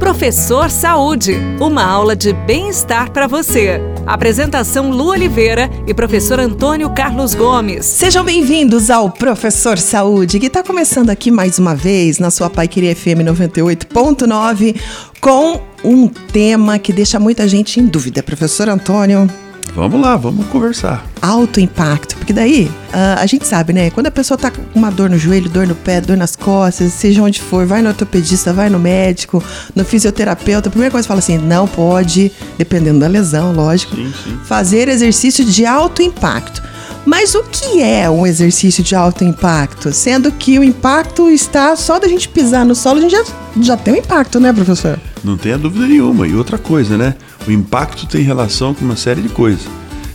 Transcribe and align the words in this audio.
Professor 0.00 0.70
Saúde, 0.70 1.36
uma 1.60 1.84
aula 1.84 2.16
de 2.16 2.32
bem-estar 2.32 3.12
para 3.12 3.26
você. 3.26 3.78
Apresentação 4.06 4.90
Lu 4.90 5.08
Oliveira 5.10 5.70
e 5.86 5.92
professor 5.92 6.40
Antônio 6.40 6.88
Carlos 6.88 7.34
Gomes. 7.34 7.84
Sejam 7.84 8.24
bem-vindos 8.24 8.88
ao 8.88 9.10
Professor 9.10 9.76
Saúde, 9.76 10.40
que 10.40 10.46
está 10.46 10.62
começando 10.62 11.10
aqui 11.10 11.30
mais 11.30 11.58
uma 11.58 11.74
vez 11.74 12.18
na 12.18 12.30
sua 12.30 12.48
Pai 12.48 12.66
Queria 12.66 12.96
FM 12.96 13.20
98.9 13.26 14.80
com 15.20 15.60
um 15.84 16.08
tema 16.08 16.78
que 16.78 16.94
deixa 16.94 17.20
muita 17.20 17.46
gente 17.46 17.78
em 17.78 17.86
dúvida. 17.86 18.22
Professor 18.22 18.70
Antônio, 18.70 19.28
Vamos 19.74 20.00
lá, 20.00 20.16
vamos 20.16 20.46
conversar. 20.46 21.06
Alto 21.22 21.60
impacto, 21.60 22.16
porque 22.16 22.32
daí 22.32 22.64
uh, 22.64 23.20
a 23.20 23.26
gente 23.26 23.46
sabe, 23.46 23.72
né? 23.72 23.90
Quando 23.90 24.06
a 24.06 24.10
pessoa 24.10 24.36
tá 24.36 24.50
com 24.50 24.62
uma 24.74 24.90
dor 24.90 25.08
no 25.08 25.18
joelho, 25.18 25.48
dor 25.48 25.66
no 25.66 25.74
pé, 25.74 26.00
dor 26.00 26.16
nas 26.16 26.34
costas, 26.34 26.92
seja 26.92 27.22
onde 27.22 27.40
for, 27.40 27.66
vai 27.66 27.82
no 27.82 27.88
ortopedista, 27.88 28.52
vai 28.52 28.68
no 28.68 28.78
médico, 28.78 29.42
no 29.74 29.84
fisioterapeuta, 29.84 30.68
a 30.68 30.70
primeira 30.70 30.90
coisa 30.90 31.04
que 31.04 31.08
fala 31.08 31.20
assim: 31.20 31.38
não 31.38 31.66
pode, 31.66 32.32
dependendo 32.58 33.00
da 33.00 33.06
lesão, 33.06 33.52
lógico, 33.52 33.94
sim, 33.96 34.12
sim. 34.24 34.38
fazer 34.44 34.88
exercício 34.88 35.44
de 35.44 35.64
alto 35.64 36.02
impacto. 36.02 36.62
Mas 37.04 37.34
o 37.34 37.42
que 37.44 37.80
é 37.80 38.10
um 38.10 38.26
exercício 38.26 38.84
de 38.84 38.94
alto 38.94 39.24
impacto? 39.24 39.92
Sendo 39.92 40.30
que 40.30 40.58
o 40.58 40.64
impacto 40.64 41.30
está 41.30 41.74
só 41.74 41.98
da 41.98 42.06
gente 42.06 42.28
pisar 42.28 42.64
no 42.64 42.74
solo, 42.74 42.98
a 42.98 43.02
gente 43.02 43.12
já, 43.12 43.24
já 43.60 43.76
tem 43.76 43.94
um 43.94 43.96
impacto, 43.96 44.38
né, 44.38 44.52
professor? 44.52 44.98
Não 45.24 45.36
tenha 45.36 45.56
dúvida 45.56 45.86
nenhuma. 45.86 46.26
E 46.26 46.34
outra 46.34 46.58
coisa, 46.58 46.98
né? 46.98 47.14
O 47.50 47.52
impacto 47.52 48.06
tem 48.06 48.22
relação 48.22 48.72
com 48.72 48.84
uma 48.84 48.94
série 48.94 49.20
de 49.20 49.28
coisas. 49.28 49.66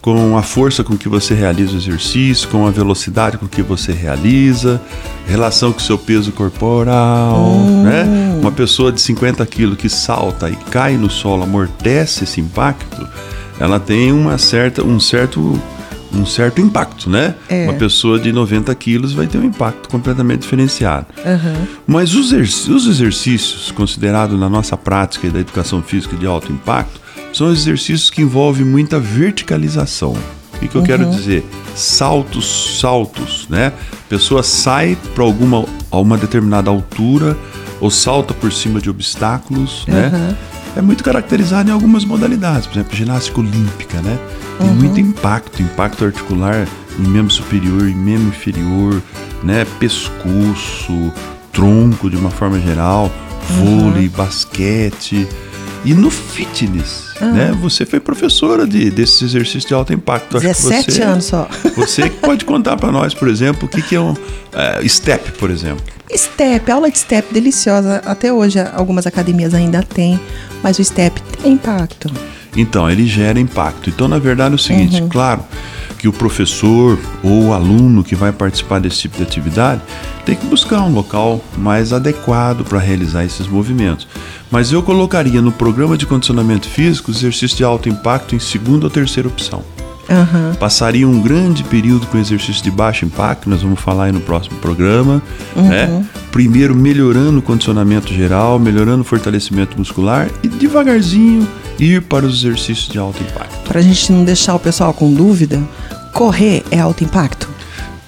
Com 0.00 0.38
a 0.38 0.42
força 0.42 0.84
com 0.84 0.96
que 0.96 1.08
você 1.08 1.34
realiza 1.34 1.72
o 1.72 1.76
exercício, 1.76 2.48
com 2.48 2.64
a 2.64 2.70
velocidade 2.70 3.36
com 3.36 3.48
que 3.48 3.62
você 3.62 3.90
realiza, 3.90 4.80
relação 5.26 5.72
com 5.72 5.80
o 5.80 5.82
seu 5.82 5.98
peso 5.98 6.30
corporal, 6.30 7.36
hum. 7.36 7.82
né? 7.82 8.38
Uma 8.40 8.52
pessoa 8.52 8.92
de 8.92 9.00
50 9.00 9.44
quilos 9.46 9.76
que 9.76 9.88
salta 9.88 10.48
e 10.48 10.54
cai 10.54 10.96
no 10.96 11.10
solo, 11.10 11.42
amortece 11.42 12.22
esse 12.22 12.40
impacto, 12.40 13.04
ela 13.58 13.80
tem 13.80 14.12
uma 14.12 14.38
certa, 14.38 14.84
um 14.84 15.00
certo 15.00 15.60
um 16.12 16.24
certo 16.24 16.60
impacto, 16.60 17.10
né? 17.10 17.34
É. 17.48 17.64
Uma 17.64 17.74
pessoa 17.74 18.20
de 18.20 18.32
90 18.32 18.72
quilos 18.76 19.12
vai 19.12 19.26
ter 19.26 19.38
um 19.38 19.44
impacto 19.44 19.88
completamente 19.88 20.42
diferenciado. 20.42 21.06
Uhum. 21.18 21.66
Mas 21.84 22.14
os, 22.14 22.30
os 22.30 22.86
exercícios 22.86 23.72
considerados 23.72 24.38
na 24.38 24.48
nossa 24.48 24.76
prática 24.76 25.28
da 25.28 25.40
educação 25.40 25.82
física 25.82 26.16
de 26.16 26.24
alto 26.24 26.52
impacto 26.52 27.05
são 27.36 27.52
exercícios 27.52 28.08
que 28.08 28.22
envolvem 28.22 28.64
muita 28.64 28.98
verticalização. 28.98 30.16
O 30.54 30.58
que, 30.58 30.74
eu 30.74 30.80
uhum. 30.80 30.86
quero 30.86 31.10
dizer? 31.10 31.44
Saltos, 31.74 32.78
saltos, 32.80 33.46
né? 33.50 33.74
A 33.92 34.08
pessoa 34.08 34.42
sai 34.42 34.96
para 35.14 35.22
alguma 35.22 35.66
a 35.90 35.98
uma 35.98 36.16
determinada 36.16 36.70
altura 36.70 37.36
ou 37.78 37.90
salta 37.90 38.32
por 38.32 38.50
cima 38.50 38.80
de 38.80 38.88
obstáculos, 38.88 39.84
uhum. 39.86 39.92
né? 39.92 40.36
É 40.74 40.80
muito 40.80 41.04
caracterizado 41.04 41.68
em 41.68 41.72
algumas 41.74 42.06
modalidades, 42.06 42.66
por 42.66 42.78
exemplo, 42.78 42.96
ginástica 42.96 43.38
olímpica, 43.38 44.00
né? 44.00 44.18
Tem 44.58 44.68
uhum. 44.68 44.74
muito 44.74 44.98
impacto, 44.98 45.60
impacto 45.60 46.06
articular 46.06 46.66
em 46.98 47.06
membro 47.06 47.34
superior, 47.34 47.86
em 47.86 47.94
membro 47.94 48.28
inferior, 48.28 49.02
né? 49.42 49.66
Pescoço, 49.78 51.12
tronco 51.52 52.08
de 52.08 52.16
uma 52.16 52.30
forma 52.30 52.58
geral, 52.58 53.12
vôlei, 53.58 54.08
basquete. 54.08 55.28
E 55.86 55.94
no 55.94 56.10
fitness, 56.10 57.14
ah. 57.20 57.26
né? 57.26 57.58
Você 57.62 57.86
foi 57.86 58.00
professora 58.00 58.66
de, 58.66 58.90
desses 58.90 59.22
exercícios 59.22 59.64
de 59.64 59.72
alto 59.72 59.92
impacto. 59.92 60.40
17 60.40 60.90
você, 60.90 61.02
anos 61.02 61.26
só. 61.26 61.48
Você 61.76 62.10
pode 62.10 62.44
contar 62.44 62.76
para 62.76 62.90
nós, 62.90 63.14
por 63.14 63.28
exemplo, 63.28 63.66
o 63.66 63.68
que, 63.68 63.80
que 63.80 63.94
é 63.94 64.00
um 64.00 64.10
uh, 64.10 64.88
step, 64.88 65.30
por 65.38 65.48
exemplo. 65.48 65.84
Step, 66.12 66.68
aula 66.72 66.90
de 66.90 66.98
step 66.98 67.32
deliciosa. 67.32 68.02
Até 68.04 68.32
hoje 68.32 68.58
algumas 68.74 69.06
academias 69.06 69.54
ainda 69.54 69.80
têm, 69.80 70.18
mas 70.60 70.76
o 70.80 70.84
step 70.84 71.22
tem 71.40 71.52
impacto. 71.52 72.10
Então, 72.56 72.90
ele 72.90 73.06
gera 73.06 73.38
impacto. 73.38 73.88
Então, 73.88 74.08
na 74.08 74.18
verdade, 74.18 74.54
é 74.54 74.56
o 74.56 74.58
seguinte, 74.58 75.00
uhum. 75.00 75.08
claro 75.08 75.44
que 75.98 76.08
o 76.08 76.12
professor 76.12 76.98
ou 77.22 77.44
o 77.44 77.52
aluno 77.52 78.02
que 78.02 78.16
vai 78.16 78.32
participar 78.32 78.80
desse 78.80 78.98
tipo 78.98 79.18
de 79.18 79.22
atividade 79.22 79.82
tem 80.26 80.34
que 80.34 80.46
buscar 80.46 80.82
um 80.82 80.92
local 80.92 81.40
mais 81.56 81.92
adequado 81.92 82.64
para 82.64 82.80
realizar 82.80 83.24
esses 83.24 83.46
movimentos. 83.46 84.08
Mas 84.50 84.72
eu 84.72 84.82
colocaria 84.82 85.40
no 85.40 85.52
programa 85.52 85.96
de 85.96 86.04
condicionamento 86.04 86.68
físico 86.68 87.12
exercício 87.12 87.56
de 87.56 87.64
alto 87.64 87.88
impacto 87.88 88.34
em 88.34 88.40
segunda 88.40 88.86
ou 88.86 88.90
terceira 88.90 89.28
opção. 89.28 89.62
Uhum. 90.08 90.54
Passaria 90.54 91.08
um 91.08 91.20
grande 91.20 91.64
período 91.64 92.06
com 92.06 92.18
exercício 92.18 92.62
de 92.62 92.70
baixo 92.70 93.04
impacto, 93.04 93.48
nós 93.48 93.62
vamos 93.62 93.80
falar 93.80 94.04
aí 94.04 94.12
no 94.12 94.20
próximo 94.20 94.56
programa. 94.58 95.22
Uhum. 95.54 95.68
Né? 95.68 96.04
Primeiro 96.32 96.74
melhorando 96.74 97.38
o 97.38 97.42
condicionamento 97.42 98.12
geral, 98.12 98.58
melhorando 98.58 99.02
o 99.02 99.04
fortalecimento 99.04 99.78
muscular 99.78 100.28
e 100.42 100.48
devagarzinho 100.48 101.46
ir 101.78 102.02
para 102.02 102.26
os 102.26 102.44
exercícios 102.44 102.88
de 102.88 102.98
alto 102.98 103.22
impacto. 103.22 103.68
Para 103.68 103.78
a 103.78 103.82
gente 103.82 104.12
não 104.12 104.24
deixar 104.24 104.54
o 104.54 104.58
pessoal 104.58 104.92
com 104.92 105.12
dúvida, 105.12 105.62
correr 106.12 106.64
é 106.70 106.80
alto 106.80 107.04
impacto? 107.04 107.55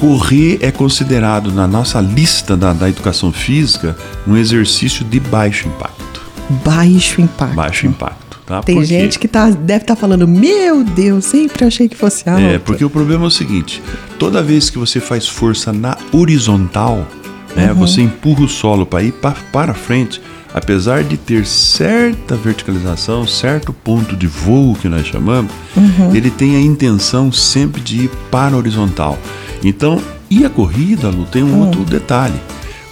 Correr 0.00 0.58
é 0.62 0.70
considerado 0.70 1.52
na 1.52 1.66
nossa 1.66 2.00
lista 2.00 2.56
da, 2.56 2.72
da 2.72 2.88
educação 2.88 3.30
física 3.30 3.94
um 4.26 4.34
exercício 4.34 5.04
de 5.04 5.20
baixo 5.20 5.68
impacto. 5.68 6.22
Baixo 6.64 7.20
impacto. 7.20 7.54
Baixo 7.54 7.86
impacto. 7.86 8.40
Tá? 8.46 8.62
Tem 8.62 8.76
porque... 8.76 8.88
gente 8.88 9.18
que 9.18 9.28
tá, 9.28 9.50
deve 9.50 9.82
estar 9.82 9.94
tá 9.94 10.00
falando, 10.00 10.26
meu 10.26 10.82
Deus, 10.82 11.26
sempre 11.26 11.66
achei 11.66 11.86
que 11.86 11.94
fosse 11.94 12.26
alto. 12.30 12.40
É, 12.40 12.58
porque 12.58 12.82
o 12.82 12.88
problema 12.88 13.24
é 13.24 13.26
o 13.26 13.30
seguinte: 13.30 13.82
toda 14.18 14.42
vez 14.42 14.70
que 14.70 14.78
você 14.78 15.00
faz 15.00 15.28
força 15.28 15.70
na 15.70 15.98
horizontal, 16.12 17.06
né, 17.54 17.70
uhum. 17.70 17.74
você 17.80 18.00
empurra 18.00 18.44
o 18.44 18.48
solo 18.48 18.86
para 18.86 19.02
ir 19.02 19.12
pra, 19.12 19.32
para 19.52 19.74
frente, 19.74 20.18
apesar 20.54 21.04
de 21.04 21.18
ter 21.18 21.44
certa 21.44 22.36
verticalização, 22.36 23.26
certo 23.26 23.70
ponto 23.70 24.16
de 24.16 24.26
voo 24.26 24.74
que 24.74 24.88
nós 24.88 25.06
chamamos, 25.06 25.52
uhum. 25.76 26.16
ele 26.16 26.30
tem 26.30 26.56
a 26.56 26.60
intenção 26.60 27.30
sempre 27.30 27.82
de 27.82 28.04
ir 28.04 28.10
para 28.30 28.54
a 28.54 28.58
horizontal. 28.58 29.18
Então, 29.62 30.00
e 30.30 30.44
a 30.44 30.50
corrida, 30.50 31.08
Lu, 31.08 31.24
tem 31.24 31.42
um 31.42 31.52
uhum. 31.52 31.66
outro 31.66 31.84
detalhe. 31.84 32.40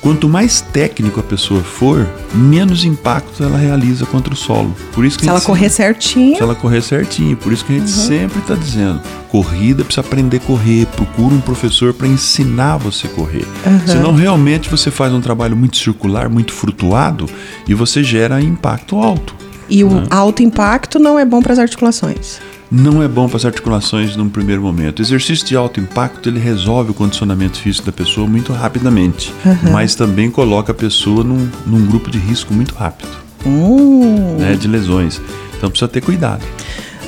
Quanto 0.00 0.28
mais 0.28 0.60
técnico 0.60 1.18
a 1.18 1.22
pessoa 1.22 1.60
for, 1.62 2.08
menos 2.32 2.84
impacto 2.84 3.42
ela 3.42 3.58
realiza 3.58 4.06
contra 4.06 4.32
o 4.32 4.36
solo. 4.36 4.72
Por 4.92 5.04
isso 5.04 5.18
que 5.18 5.24
se 5.24 5.28
ela 5.28 5.40
sempre, 5.40 5.52
correr 5.52 5.68
certinho. 5.68 6.36
Se 6.36 6.42
ela 6.42 6.54
correr 6.54 6.80
certinho. 6.80 7.36
Por 7.36 7.52
isso 7.52 7.64
que 7.64 7.72
a 7.74 7.78
gente 7.78 7.90
uhum. 7.90 8.06
sempre 8.06 8.38
está 8.38 8.54
dizendo: 8.54 9.00
corrida 9.28 9.84
precisa 9.84 10.06
aprender 10.06 10.36
a 10.36 10.40
correr. 10.40 10.86
Procura 10.86 11.34
um 11.34 11.40
professor 11.40 11.92
para 11.92 12.06
ensinar 12.06 12.76
você 12.76 13.08
a 13.08 13.10
correr. 13.10 13.44
Uhum. 13.66 13.80
Senão, 13.84 14.14
realmente, 14.14 14.70
você 14.70 14.92
faz 14.92 15.12
um 15.12 15.20
trabalho 15.20 15.56
muito 15.56 15.76
circular, 15.76 16.28
muito 16.28 16.52
flutuado 16.52 17.28
e 17.66 17.74
você 17.74 18.04
gera 18.04 18.40
impacto 18.40 18.98
alto. 18.98 19.34
E 19.68 19.82
né? 19.82 19.90
o 19.90 20.14
alto 20.14 20.40
impacto 20.40 21.00
não 21.00 21.18
é 21.18 21.24
bom 21.24 21.42
para 21.42 21.52
as 21.52 21.58
articulações 21.58 22.38
não 22.70 23.02
é 23.02 23.08
bom 23.08 23.28
para 23.28 23.36
as 23.36 23.44
articulações 23.44 24.16
num 24.16 24.28
primeiro 24.28 24.62
momento. 24.62 24.98
O 24.98 25.02
exercício 25.02 25.46
de 25.46 25.56
alto 25.56 25.80
impacto 25.80 26.28
ele 26.28 26.40
resolve 26.40 26.90
o 26.90 26.94
condicionamento 26.94 27.58
físico 27.58 27.86
da 27.86 27.92
pessoa 27.92 28.26
muito 28.26 28.52
rapidamente, 28.52 29.32
uhum. 29.44 29.72
mas 29.72 29.94
também 29.94 30.30
coloca 30.30 30.72
a 30.72 30.74
pessoa 30.74 31.22
num, 31.22 31.48
num 31.66 31.86
grupo 31.86 32.10
de 32.10 32.18
risco 32.18 32.52
muito 32.52 32.74
rápido 32.74 33.26
uhum. 33.46 34.36
né, 34.38 34.54
de 34.54 34.68
lesões. 34.68 35.20
Então 35.56 35.70
precisa 35.70 35.88
ter 35.88 36.00
cuidado. 36.00 36.44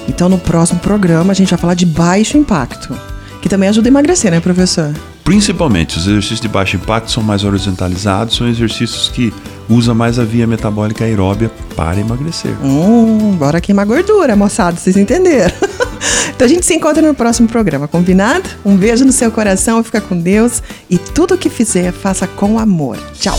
Então 0.09 0.29
no 0.29 0.39
próximo 0.39 0.81
programa 0.81 1.33
a 1.33 1.35
gente 1.35 1.51
vai 1.51 1.59
falar 1.59 1.75
de 1.75 1.85
baixo 1.85 2.39
impacto, 2.39 2.97
que 3.43 3.49
também 3.49 3.69
ajuda 3.69 3.89
a 3.89 3.91
emagrecer, 3.91 4.31
né, 4.31 4.41
professor? 4.41 4.95
Principalmente, 5.29 5.99
os 5.99 6.07
exercícios 6.07 6.41
de 6.41 6.49
baixo 6.49 6.77
impacto 6.77 7.11
são 7.11 7.23
mais 7.23 7.45
horizontalizados, 7.45 8.35
são 8.35 8.49
exercícios 8.49 9.11
que 9.11 9.31
usam 9.69 9.95
mais 9.95 10.19
a 10.19 10.25
via 10.25 10.47
metabólica 10.47 11.05
aeróbia 11.05 11.51
para 11.77 12.01
emagrecer. 12.01 12.57
Hum, 12.65 13.37
bora 13.39 13.61
queimar 13.61 13.85
gordura, 13.85 14.35
moçada, 14.35 14.79
vocês 14.79 14.97
entenderam. 14.97 15.53
então 16.35 16.47
a 16.47 16.49
gente 16.49 16.65
se 16.65 16.73
encontra 16.75 17.07
no 17.07 17.13
próximo 17.13 17.47
programa, 17.47 17.87
combinado? 17.87 18.49
Um 18.65 18.75
beijo 18.75 19.05
no 19.05 19.13
seu 19.13 19.31
coração, 19.31 19.85
fica 19.85 20.01
com 20.01 20.19
Deus 20.19 20.63
e 20.89 20.97
tudo 20.97 21.35
o 21.35 21.39
que 21.39 21.51
fizer, 21.51 21.93
faça 21.93 22.27
com 22.27 22.59
amor. 22.59 22.97
Tchau. 23.21 23.39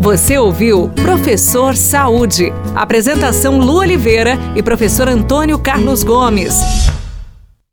Você 0.00 0.38
ouviu 0.38 0.88
Professor 0.88 1.76
Saúde. 1.76 2.52
Apresentação 2.74 3.60
Lu 3.60 3.76
Oliveira 3.76 4.36
e 4.56 4.62
professor 4.62 5.06
Antônio 5.06 5.56
Carlos 5.56 6.02
Gomes. 6.02 6.89